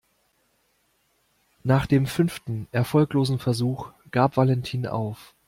[1.63, 5.35] Nach dem fünften erfolglosen Versuch gab Valentin auf.